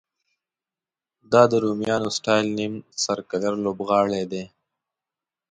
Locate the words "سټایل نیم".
2.17-2.73